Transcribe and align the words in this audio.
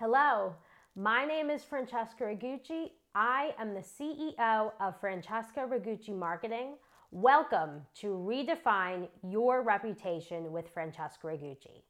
Hello, 0.00 0.54
my 0.94 1.24
name 1.24 1.50
is 1.50 1.64
Francesca 1.64 2.22
Rigucci. 2.22 2.90
I 3.16 3.52
am 3.58 3.74
the 3.74 3.80
CEO 3.80 4.70
of 4.78 5.00
Francesca 5.00 5.66
Rigucci 5.68 6.16
Marketing. 6.16 6.76
Welcome 7.10 7.82
to 7.96 8.06
Redefine 8.06 9.08
Your 9.28 9.62
Reputation 9.62 10.52
with 10.52 10.68
Francesca 10.72 11.26
Rigucci. 11.26 11.82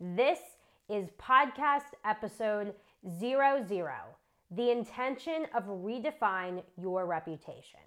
This 0.00 0.38
is 0.88 1.10
podcast 1.20 1.92
episode 2.06 2.72
00 3.20 3.66
The 4.52 4.70
Intention 4.70 5.44
of 5.54 5.64
Redefine 5.64 6.62
Your 6.80 7.04
Reputation. 7.04 7.80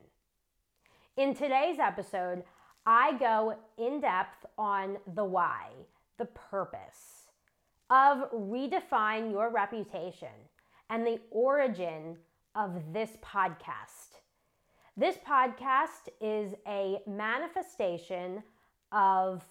In 1.18 1.34
today's 1.34 1.79
episode, 1.79 2.43
I 2.86 3.18
go 3.18 3.55
in 3.79 4.00
depth 4.00 4.45
on 4.59 4.97
the 5.16 5.25
why, 5.25 5.70
the 6.20 6.25
purpose 6.25 7.19
of 7.90 8.32
Redefine 8.32 9.32
Your 9.32 9.50
Reputation 9.50 10.30
and 10.91 11.05
the 11.05 11.20
origin 11.32 12.18
of 12.54 12.94
this 12.94 13.18
podcast. 13.23 14.20
This 14.96 15.18
podcast 15.27 16.10
is 16.22 16.54
a 16.68 16.99
manifestation 17.08 18.44
of 18.91 19.44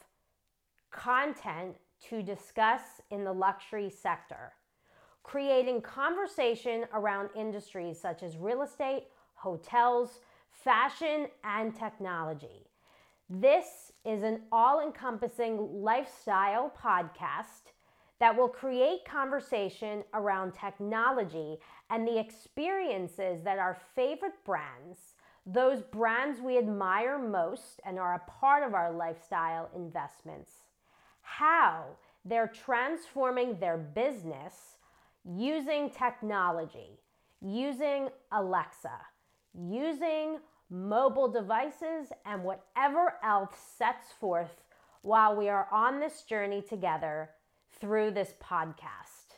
content 0.93 1.77
to 2.11 2.23
discuss 2.23 2.83
in 3.11 3.25
the 3.25 3.33
luxury 3.33 3.91
sector, 3.91 4.53
creating 5.25 5.81
conversation 5.81 6.85
around 6.93 7.31
industries 7.35 8.01
such 8.01 8.23
as 8.23 8.37
real 8.37 8.63
estate, 8.63 9.07
hotels, 9.35 10.21
fashion, 10.51 11.27
and 11.43 11.75
technology. 11.75 12.69
This 13.29 13.91
is 14.05 14.23
an 14.23 14.43
all 14.53 14.81
encompassing 14.81 15.83
lifestyle 15.83 16.73
podcast 16.81 17.73
that 18.21 18.37
will 18.37 18.49
create 18.49 19.05
conversation 19.05 20.03
around 20.15 20.53
technology 20.53 21.59
and 21.91 22.07
the 22.07 22.19
experiences 22.19 23.43
that 23.45 23.59
our 23.59 23.79
favorite 23.95 24.45
brands, 24.45 25.15
those 25.47 25.83
brands 25.83 26.41
we 26.41 26.59
admire 26.59 27.19
most 27.19 27.81
and 27.85 27.99
are 27.99 28.15
a 28.15 28.31
part 28.31 28.67
of 28.67 28.75
our 28.75 28.93
lifestyle 28.93 29.71
investments, 29.75 30.51
how 31.23 31.85
they're 32.25 32.53
transforming 32.53 33.59
their 33.59 33.79
business 33.79 34.77
using 35.25 35.91
technology, 35.91 36.99
using 37.41 38.09
Alexa, 38.33 38.99
using 39.55 40.39
mobile 40.71 41.29
devices, 41.29 42.09
and 42.27 42.43
whatever 42.43 43.15
else 43.23 43.55
sets 43.79 44.13
forth 44.21 44.65
while 45.03 45.35
we 45.35 45.49
are 45.49 45.69
on 45.73 46.01
this 46.01 46.23
journey 46.23 46.61
together 46.61 47.31
through 47.81 48.13
this 48.13 48.35
podcast. 48.43 49.37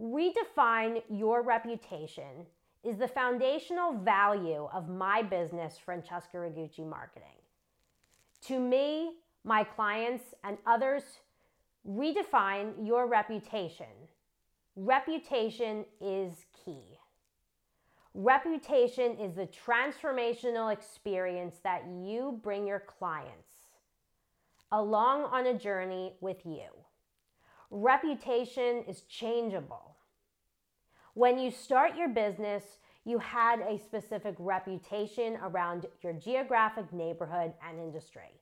Redefine 0.00 1.02
your 1.08 1.42
reputation 1.42 2.46
is 2.84 2.98
the 2.98 3.08
foundational 3.08 3.92
value 3.92 4.68
of 4.72 4.88
my 4.88 5.22
business, 5.22 5.78
Francesca 5.78 6.36
Rigucci 6.36 6.86
Marketing. 6.86 7.28
To 8.46 8.58
me, 8.58 9.12
my 9.44 9.62
clients, 9.62 10.34
and 10.42 10.58
others, 10.66 11.02
redefine 11.88 12.72
your 12.84 13.06
reputation. 13.06 13.86
Reputation 14.74 15.84
is 16.00 16.46
key. 16.64 16.98
Reputation 18.14 19.16
is 19.18 19.34
the 19.34 19.48
transformational 19.48 20.72
experience 20.72 21.56
that 21.62 21.84
you 22.02 22.38
bring 22.42 22.66
your 22.66 22.80
clients 22.80 23.52
along 24.70 25.24
on 25.24 25.46
a 25.46 25.58
journey 25.58 26.14
with 26.20 26.44
you. 26.44 26.68
Reputation 27.74 28.84
is 28.86 29.00
changeable. 29.08 29.96
When 31.14 31.38
you 31.38 31.50
start 31.50 31.96
your 31.96 32.10
business, 32.10 32.62
you 33.06 33.16
had 33.16 33.60
a 33.60 33.78
specific 33.78 34.34
reputation 34.38 35.38
around 35.42 35.86
your 36.02 36.12
geographic 36.12 36.92
neighborhood 36.92 37.54
and 37.66 37.80
industry. 37.80 38.38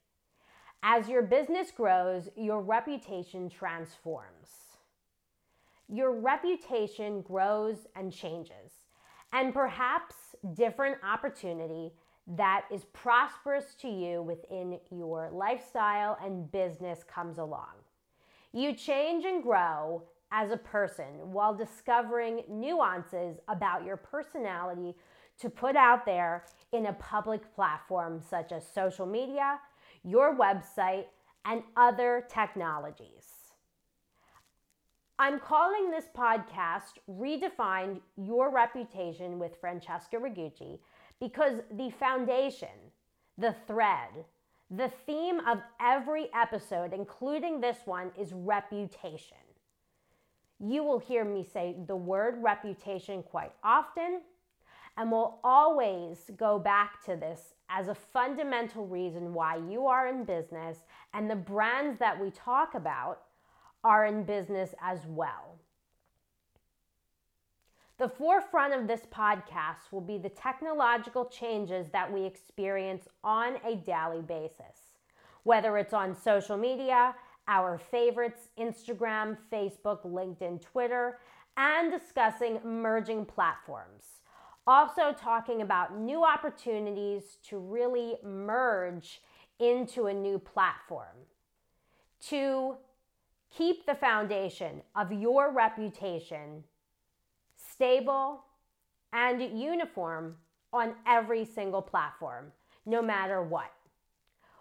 As 0.83 1.09
your 1.09 1.23
business 1.23 1.71
grows, 1.71 2.29
your 2.37 2.61
reputation 2.61 3.49
transforms. 3.49 4.49
Your 5.89 6.13
reputation 6.13 7.23
grows 7.23 7.87
and 7.95 8.13
changes, 8.13 8.83
and 9.33 9.55
perhaps 9.55 10.17
different 10.55 10.97
opportunity 11.05 11.93
that 12.27 12.65
is 12.73 12.85
prosperous 12.93 13.77
to 13.83 13.89
you 13.89 14.23
within 14.23 14.81
your 14.91 15.31
lifestyle 15.33 16.19
and 16.21 16.51
business 16.51 17.05
comes 17.05 17.39
along. 17.39 17.77
You 18.53 18.75
change 18.75 19.25
and 19.25 19.43
grow 19.43 20.03
as 20.33 20.51
a 20.51 20.57
person 20.57 21.33
while 21.33 21.55
discovering 21.55 22.43
nuances 22.49 23.39
about 23.49 23.85
your 23.85 23.97
personality 23.97 24.95
to 25.39 25.51
put 25.51 25.77
out 25.77 26.05
there 26.05 26.45
in 26.73 26.87
a 26.87 26.93
public 26.95 27.55
platform 27.55 28.21
such 28.21 28.53
as 28.53 28.67
social 28.67 29.07
media, 29.07 29.59
your 30.05 30.37
website, 30.37 31.07
and 31.45 31.63
other 31.77 32.27
technologies. 32.29 33.27
I'm 35.19 35.39
calling 35.39 35.91
this 35.91 36.07
podcast 36.17 36.99
Redefine 37.09 38.01
Your 38.17 38.51
Reputation 38.51 39.39
with 39.39 39.61
Francesca 39.61 40.17
Rigucci 40.17 40.79
because 41.21 41.61
the 41.71 41.91
foundation, 41.91 42.69
the 43.37 43.55
thread, 43.67 44.25
the 44.71 44.91
theme 45.07 45.41
of 45.49 45.59
every 45.81 46.29
episode, 46.33 46.93
including 46.93 47.61
this 47.61 47.79
one, 47.85 48.13
is 48.19 48.33
reputation. 48.33 49.37
You 50.61 50.85
will 50.85 50.99
hear 50.99 51.25
me 51.25 51.43
say 51.43 51.75
the 51.87 51.97
word 51.97 52.37
reputation 52.43 53.23
quite 53.23 53.53
often, 53.65 54.21
and 54.97 55.11
we'll 55.11 55.41
always 55.43 56.31
go 56.37 56.59
back 56.59 57.05
to 57.07 57.17
this 57.17 57.55
as 57.69 57.89
a 57.89 57.95
fundamental 57.95 58.87
reason 58.87 59.33
why 59.33 59.57
you 59.57 59.87
are 59.87 60.09
in 60.09 60.25
business 60.25 60.79
and 61.15 61.31
the 61.31 61.37
brands 61.37 61.99
that 61.99 62.21
we 62.21 62.31
talk 62.31 62.75
about 62.75 63.23
are 63.83 64.07
in 64.07 64.25
business 64.25 64.75
as 64.83 65.01
well. 65.07 65.59
The 68.01 68.09
forefront 68.09 68.73
of 68.73 68.89
this 68.89 69.03
podcast 69.15 69.93
will 69.93 70.01
be 70.01 70.17
the 70.17 70.31
technological 70.31 71.27
changes 71.27 71.89
that 71.93 72.11
we 72.11 72.25
experience 72.25 73.07
on 73.23 73.57
a 73.63 73.77
daily 73.77 74.23
basis, 74.23 74.95
whether 75.43 75.77
it's 75.77 75.93
on 75.93 76.17
social 76.17 76.57
media, 76.57 77.15
our 77.47 77.77
favorites, 77.77 78.49
Instagram, 78.59 79.37
Facebook, 79.53 80.07
LinkedIn, 80.07 80.63
Twitter, 80.63 81.19
and 81.59 81.93
discussing 81.93 82.59
merging 82.65 83.27
platforms. 83.27 84.05
Also, 84.67 85.13
talking 85.13 85.61
about 85.61 85.99
new 85.99 86.25
opportunities 86.25 87.37
to 87.51 87.59
really 87.59 88.15
merge 88.25 89.21
into 89.59 90.07
a 90.07 90.15
new 90.15 90.39
platform. 90.39 91.27
To 92.29 92.77
keep 93.55 93.85
the 93.85 93.95
foundation 93.95 94.81
of 94.97 95.13
your 95.13 95.53
reputation 95.53 96.65
stable, 97.81 98.45
and 99.15 99.41
uniform 99.59 100.37
on 100.71 100.93
every 101.07 101.47
single 101.47 101.81
platform, 101.81 102.53
no 102.85 103.01
matter 103.01 103.43
what. 103.43 103.73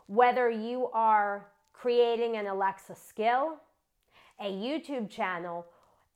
Whether 0.08 0.50
you 0.50 0.88
are 0.94 1.48
creating 1.74 2.38
an 2.38 2.48
Alexa 2.48 2.96
skill, 2.96 3.58
a 4.40 4.50
YouTube 4.50 5.10
channel, 5.10 5.66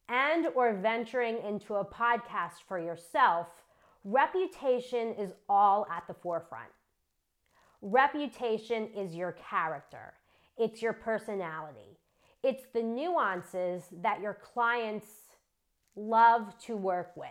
and 0.07 0.47
or 0.55 0.75
venturing 0.75 1.39
into 1.45 1.75
a 1.75 1.83
podcast 1.83 2.63
for 2.69 2.79
yourself, 2.79 3.47
reputation 4.05 5.13
is 5.15 5.33
all 5.49 5.85
at 5.91 6.07
the 6.07 6.13
forefront. 6.13 6.71
Reputation 7.81 8.87
is 8.95 9.13
your 9.13 9.33
character. 9.33 10.13
It's 10.57 10.81
your 10.81 10.93
personality. 10.93 11.97
It's 12.43 12.63
the 12.73 12.81
nuances 12.81 13.83
that 14.01 14.21
your 14.21 14.35
clients 14.35 15.07
love 15.95 16.57
to 16.65 16.75
work 16.75 17.11
with. 17.15 17.29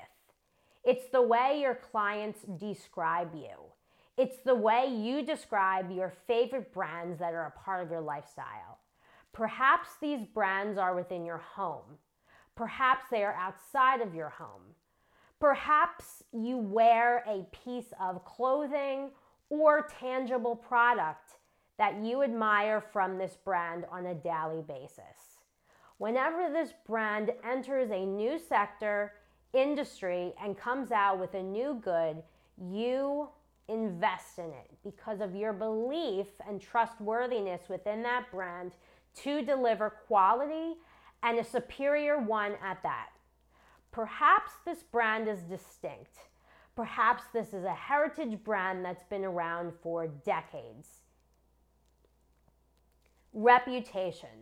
It's 0.84 1.08
the 1.12 1.22
way 1.22 1.60
your 1.60 1.74
clients 1.74 2.40
describe 2.58 3.34
you. 3.34 3.56
It's 4.16 4.38
the 4.44 4.54
way 4.54 4.86
you 4.88 5.24
describe 5.24 5.90
your 5.90 6.12
favorite 6.26 6.72
brands 6.72 7.18
that 7.20 7.34
are 7.34 7.46
a 7.46 7.60
part 7.64 7.82
of 7.82 7.90
your 7.90 8.00
lifestyle. 8.00 8.80
Perhaps 9.32 9.88
these 10.00 10.26
brands 10.34 10.76
are 10.76 10.94
within 10.94 11.24
your 11.24 11.38
home. 11.38 11.98
Perhaps 12.54 13.06
they 13.10 13.22
are 13.22 13.34
outside 13.34 14.00
of 14.00 14.14
your 14.14 14.28
home. 14.28 14.74
Perhaps 15.40 16.22
you 16.32 16.58
wear 16.58 17.24
a 17.26 17.46
piece 17.64 17.92
of 18.00 18.24
clothing 18.24 19.10
or 19.48 19.88
tangible 19.98 20.54
product 20.54 21.32
that 21.78 22.02
you 22.02 22.22
admire 22.22 22.80
from 22.92 23.18
this 23.18 23.36
brand 23.44 23.84
on 23.90 24.06
a 24.06 24.14
daily 24.14 24.62
basis. 24.62 25.41
Whenever 26.02 26.50
this 26.52 26.72
brand 26.84 27.30
enters 27.48 27.92
a 27.92 28.04
new 28.04 28.36
sector, 28.36 29.12
industry, 29.52 30.34
and 30.42 30.58
comes 30.58 30.90
out 30.90 31.20
with 31.20 31.32
a 31.34 31.42
new 31.44 31.80
good, 31.80 32.20
you 32.60 33.28
invest 33.68 34.40
in 34.40 34.46
it 34.46 34.68
because 34.82 35.20
of 35.20 35.36
your 35.36 35.52
belief 35.52 36.26
and 36.48 36.60
trustworthiness 36.60 37.68
within 37.68 38.02
that 38.02 38.28
brand 38.32 38.72
to 39.14 39.44
deliver 39.44 39.90
quality 40.08 40.74
and 41.22 41.38
a 41.38 41.44
superior 41.44 42.18
one 42.18 42.54
at 42.64 42.82
that. 42.82 43.10
perhaps 43.92 44.50
this 44.64 44.82
brand 44.82 45.28
is 45.28 45.42
distinct. 45.42 46.16
Perhaps 46.74 47.24
this 47.32 47.54
is 47.54 47.64
a 47.64 47.74
heritage 47.74 48.42
brand 48.42 48.84
that's 48.84 49.04
been 49.04 49.24
around 49.24 49.72
for 49.82 50.08
decades. 50.08 50.88
Reputation. 53.32 54.41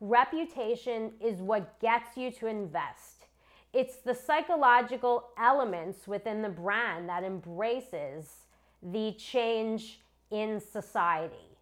Reputation 0.00 1.12
is 1.20 1.40
what 1.40 1.80
gets 1.80 2.16
you 2.16 2.30
to 2.30 2.46
invest. 2.46 3.26
It's 3.72 3.96
the 3.96 4.14
psychological 4.14 5.30
elements 5.36 6.06
within 6.06 6.40
the 6.40 6.48
brand 6.48 7.08
that 7.08 7.24
embraces 7.24 8.46
the 8.82 9.12
change 9.12 10.00
in 10.30 10.60
society, 10.60 11.58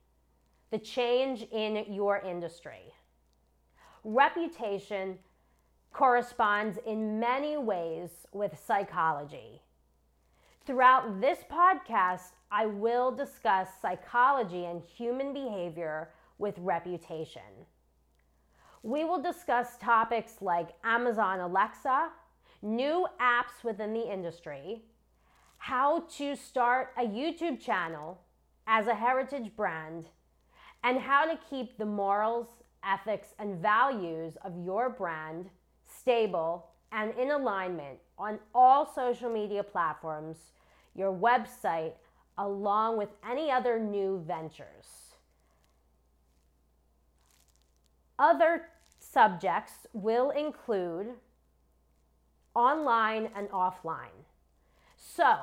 the 0.71 0.79
change 0.79 1.47
in 1.51 1.87
your 1.89 2.19
industry. 2.19 2.93
Reputation 4.05 5.19
corresponds 5.93 6.79
in 6.87 7.19
many 7.19 7.57
ways 7.57 8.11
with 8.33 8.63
psychology. 8.67 9.63
Throughout 10.67 11.21
this 11.21 11.39
podcast, 11.51 12.33
I 12.51 12.67
will 12.67 13.11
discuss 13.11 13.69
psychology 13.81 14.67
and 14.67 14.83
human 14.83 15.33
behavior 15.33 16.11
with 16.39 16.55
reputation. 16.59 17.67
We 18.83 19.05
will 19.05 19.21
discuss 19.21 19.77
topics 19.79 20.37
like 20.41 20.69
Amazon 20.85 21.41
Alexa, 21.41 22.11
new 22.63 23.07
apps 23.21 23.65
within 23.65 23.93
the 23.93 24.13
industry, 24.13 24.83
how 25.59 26.05
to 26.17 26.37
start 26.37 26.93
a 26.99 27.03
YouTube 27.03 27.61
channel 27.61 28.21
as 28.67 28.87
a 28.87 28.95
heritage 28.95 29.55
brand, 29.57 30.07
and 30.85 30.99
how 30.99 31.25
to 31.25 31.39
keep 31.51 31.79
the 31.79 31.87
morals, 31.87 32.47
ethics, 32.85 33.29
and 33.39 33.61
values 33.61 34.37
of 34.45 34.53
your 34.65 34.91
brand 34.91 35.51
stable 35.87 36.69
and 36.93 37.13
in 37.19 37.31
alignment 37.31 37.99
on 38.19 38.39
all 38.55 38.87
social 38.87 39.31
media 39.31 39.63
platforms, 39.63 40.37
your 40.95 41.13
website, 41.13 41.93
along 42.39 42.97
with 42.97 43.09
any 43.29 43.51
other 43.51 43.79
new 43.79 44.23
ventures. 44.27 45.06
Other 48.19 48.69
subjects 48.99 49.87
will 49.93 50.31
include 50.31 51.09
online 52.55 53.29
and 53.37 53.49
offline. 53.51 54.25
So, 54.97 55.37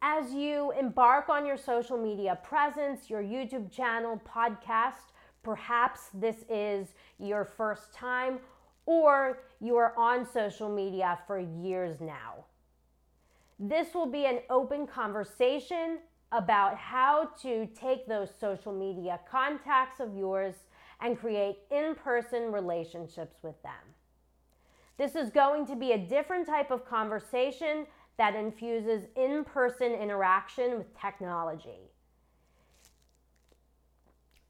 as 0.00 0.32
you 0.32 0.72
embark 0.78 1.28
on 1.28 1.44
your 1.44 1.56
social 1.56 1.98
media 1.98 2.38
presence, 2.42 3.10
your 3.10 3.22
YouTube 3.22 3.70
channel, 3.70 4.20
podcast, 4.26 5.12
perhaps 5.42 6.08
this 6.14 6.36
is 6.48 6.88
your 7.18 7.44
first 7.44 7.92
time 7.92 8.38
or 8.86 9.40
you 9.60 9.76
are 9.76 9.92
on 9.98 10.24
social 10.24 10.68
media 10.68 11.18
for 11.26 11.38
years 11.38 12.00
now. 12.00 12.44
This 13.58 13.92
will 13.92 14.06
be 14.06 14.24
an 14.24 14.38
open 14.48 14.86
conversation 14.86 15.98
about 16.32 16.76
how 16.76 17.30
to 17.42 17.66
take 17.78 18.06
those 18.06 18.30
social 18.40 18.72
media 18.72 19.20
contacts 19.30 20.00
of 20.00 20.16
yours 20.16 20.54
and 21.00 21.18
create 21.18 21.58
in 21.70 21.94
person 21.94 22.52
relationships 22.52 23.36
with 23.42 23.60
them. 23.62 23.72
This 24.96 25.14
is 25.14 25.30
going 25.30 25.66
to 25.66 25.76
be 25.76 25.92
a 25.92 25.98
different 25.98 26.46
type 26.46 26.70
of 26.70 26.84
conversation 26.84 27.86
that 28.16 28.34
infuses 28.34 29.04
in 29.16 29.44
person 29.44 29.92
interaction 29.92 30.76
with 30.76 30.98
technology. 31.00 31.92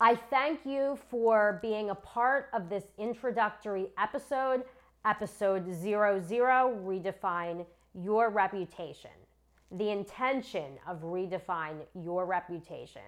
I 0.00 0.14
thank 0.14 0.64
you 0.64 0.98
for 1.10 1.58
being 1.60 1.90
a 1.90 1.94
part 1.94 2.48
of 2.54 2.70
this 2.70 2.84
introductory 2.98 3.88
episode, 3.98 4.62
episode 5.04 5.66
00 5.74 6.22
Redefine 6.30 7.66
Your 7.94 8.30
Reputation. 8.30 9.10
The 9.72 9.90
intention 9.90 10.78
of 10.86 11.02
Redefine 11.02 11.80
Your 11.94 12.24
Reputation 12.24 13.02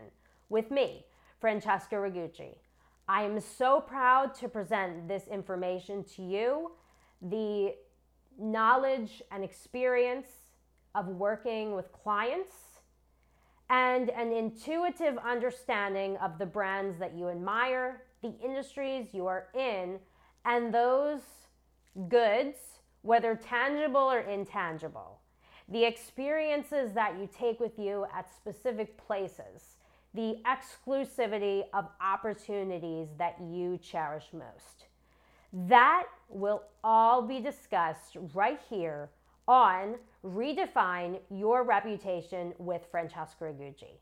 with 0.51 0.71
me, 0.71 1.07
Francesca 1.41 1.95
Rigucci. 1.95 2.57
I 3.11 3.25
am 3.25 3.41
so 3.41 3.81
proud 3.81 4.37
to 4.37 4.49
present 4.49 5.09
this 5.09 5.27
information 5.27 6.05
to 6.15 6.23
you. 6.23 6.71
The 7.21 7.75
knowledge 8.39 9.21
and 9.33 9.43
experience 9.43 10.29
of 10.95 11.09
working 11.09 11.75
with 11.75 11.91
clients 11.91 12.55
and 13.69 14.11
an 14.11 14.31
intuitive 14.31 15.19
understanding 15.19 16.19
of 16.19 16.39
the 16.39 16.47
brands 16.47 17.01
that 17.01 17.17
you 17.17 17.29
admire, 17.31 18.05
the 18.23 18.33
industries 18.45 19.13
you 19.13 19.27
are 19.27 19.49
in, 19.57 19.99
and 20.45 20.73
those 20.73 21.23
goods, 22.09 22.59
whether 23.03 23.35
tangible 23.35 24.09
or 24.13 24.21
intangible. 24.21 25.19
The 25.69 25.85
experiences 25.85 26.93
that 26.93 27.19
you 27.19 27.29
take 27.37 27.59
with 27.59 27.77
you 27.77 28.07
at 28.15 28.33
specific 28.33 28.97
places 29.05 29.80
the 30.15 30.39
exclusivity 30.47 31.65
of 31.73 31.89
opportunities 32.01 33.09
that 33.19 33.37
you 33.41 33.79
cherish 33.79 34.27
most. 34.33 34.87
That 35.53 36.05
will 36.29 36.63
all 36.85 37.23
be 37.23 37.41
discussed 37.41 38.17
right 38.35 38.61
here 38.69 39.11
on 39.47 39.97
Redefine 40.25 41.19
Your 41.31 41.65
Reputation 41.65 42.53
with 42.59 42.87
Francesca 42.91 43.45
Rigucci. 43.45 43.99